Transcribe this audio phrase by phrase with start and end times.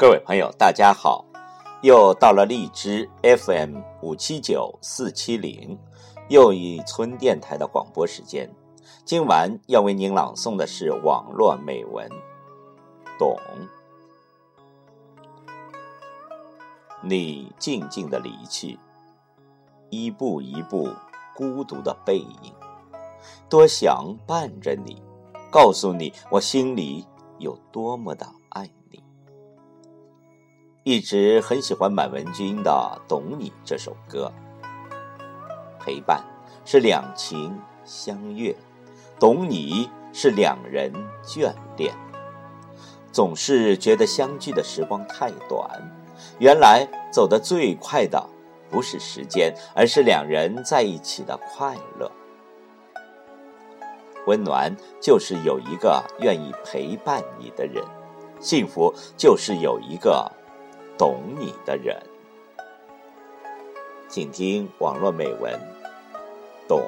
[0.00, 1.22] 各位朋友，大家好！
[1.82, 5.78] 又到了荔枝 FM 五七九四七零
[6.30, 8.50] 又一村电台的广播时间。
[9.04, 12.08] 今晚要为您朗诵的是网络美文
[13.18, 13.36] 《懂》。
[17.02, 18.78] 你静静的离去，
[19.90, 20.88] 一步一步
[21.36, 22.54] 孤独的背影，
[23.50, 25.02] 多想伴着你，
[25.50, 29.04] 告诉你我心里有多么的爱你。
[30.82, 32.70] 一直很喜欢满文军的
[33.08, 34.32] 《懂你》这首歌。
[35.78, 36.24] 陪伴
[36.64, 38.56] 是两情相悦，
[39.18, 40.90] 懂你是两人
[41.22, 41.92] 眷恋。
[43.12, 45.68] 总是觉得相聚的时光太短。
[46.38, 48.26] 原来走得最快的
[48.70, 52.10] 不是时间，而是两人在一起的快乐。
[54.26, 57.84] 温暖就是有一个愿意陪伴你的人，
[58.40, 60.30] 幸福就是有一个
[61.00, 61.96] 懂你的人。
[64.06, 65.58] 请听网络美文，
[66.68, 66.82] 懂。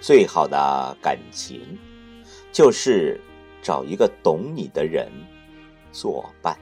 [0.00, 1.78] 最好的感情，
[2.52, 3.20] 就是
[3.60, 5.10] 找一个懂你的人
[5.92, 6.56] 作伴。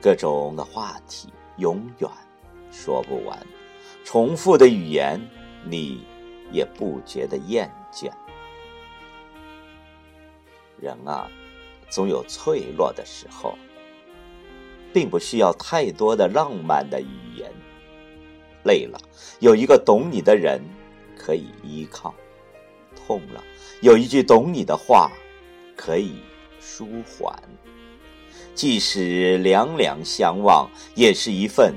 [0.00, 2.10] 各种的话题永远
[2.70, 3.46] 说不完，
[4.04, 5.20] 重复的语言
[5.64, 6.04] 你
[6.52, 8.10] 也不觉得厌倦。
[10.78, 11.28] 人啊，
[11.88, 13.54] 总有脆弱的时候，
[14.92, 17.50] 并不需要太多的浪漫的语言。
[18.64, 19.00] 累了，
[19.38, 20.60] 有一个懂你的人。
[21.22, 22.14] 可以依靠，
[22.96, 23.44] 痛了，
[23.82, 25.12] 有一句懂你的话，
[25.76, 26.14] 可以
[26.58, 27.38] 舒缓。
[28.54, 31.74] 即使两两相望，也是一份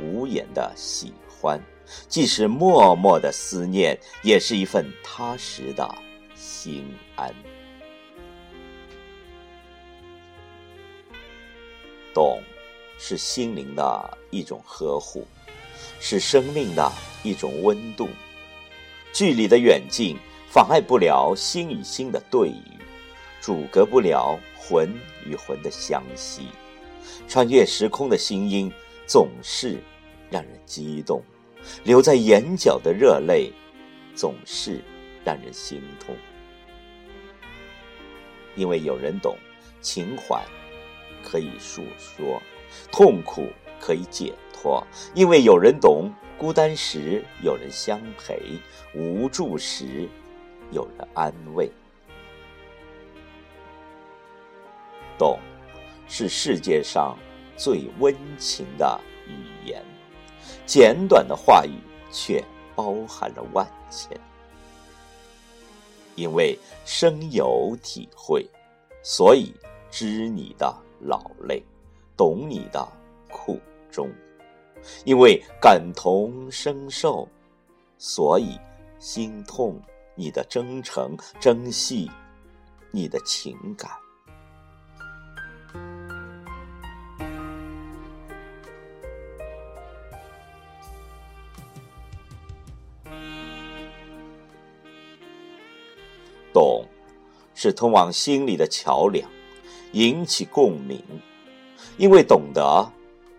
[0.00, 1.56] 无言的喜欢；
[2.08, 5.88] 即使默默的思念，也是一份踏实的
[6.34, 6.84] 心
[7.14, 7.32] 安。
[12.12, 12.42] 懂，
[12.98, 15.24] 是心灵的一种呵护，
[16.00, 18.08] 是生命的一种温度。
[19.12, 20.16] 距离的远近
[20.48, 22.62] 妨碍不了心与心的对语，
[23.40, 24.92] 阻隔不了魂
[25.26, 26.48] 与魂的相吸。
[27.28, 28.72] 穿越时空的心音
[29.06, 29.78] 总是
[30.30, 31.22] 让人激动，
[31.84, 33.52] 留在眼角的热泪
[34.14, 34.80] 总是
[35.24, 36.16] 让人心痛。
[38.54, 39.36] 因为有人懂，
[39.80, 40.42] 情怀
[41.22, 42.40] 可以诉说，
[42.90, 43.48] 痛苦
[43.80, 44.84] 可以解脱。
[45.14, 46.12] 因为有人懂。
[46.40, 48.58] 孤单时有人相陪，
[48.94, 50.08] 无助时
[50.72, 51.70] 有人安慰。
[55.18, 55.38] 懂，
[56.08, 57.14] 是世界上
[57.58, 59.84] 最温情的语言。
[60.64, 61.74] 简短的话语
[62.10, 62.42] 却
[62.74, 64.18] 包含了万千。
[66.14, 68.48] 因为深有体会，
[69.02, 69.52] 所以
[69.90, 71.62] 知你的劳累，
[72.16, 72.88] 懂你的
[73.30, 73.60] 苦
[73.90, 74.10] 衷。
[75.04, 77.28] 因为感同身受，
[77.98, 78.58] 所以
[78.98, 79.80] 心痛
[80.14, 82.10] 你的真诚，珍惜
[82.90, 83.90] 你的情感。
[96.52, 96.84] 懂，
[97.54, 99.28] 是通往心里的桥梁，
[99.92, 101.00] 引起共鸣。
[101.96, 102.90] 因为懂得，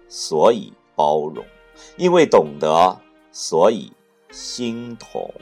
[0.07, 0.71] 所以。
[1.01, 1.44] 包容，
[1.98, 3.01] 因为懂得，
[3.31, 3.92] 所以
[4.30, 5.33] 心痛。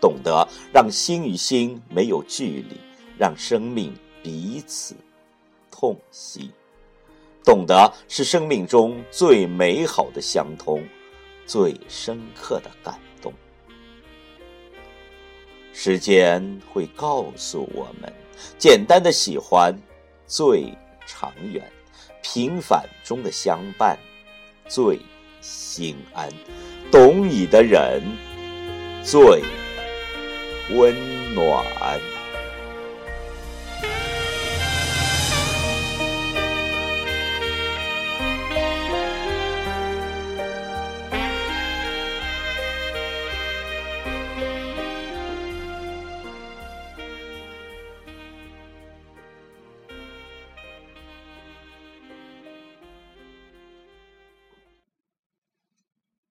[0.00, 2.80] 懂得让心与心没有距离，
[3.18, 3.92] 让生命
[4.22, 4.96] 彼此
[5.70, 6.50] 痛惜。
[7.44, 10.82] 懂得是生命中最美好的相通，
[11.44, 13.30] 最深刻的感动。
[15.74, 16.42] 时间
[16.72, 18.10] 会告诉我们，
[18.56, 19.76] 简单的喜欢
[20.26, 20.72] 最
[21.06, 21.70] 长远。
[22.22, 23.98] 平凡中的相伴，
[24.68, 24.98] 最
[25.40, 26.28] 心安；
[26.90, 28.02] 懂你的人，
[29.04, 29.42] 最。
[30.70, 30.94] 温
[31.34, 31.64] 暖。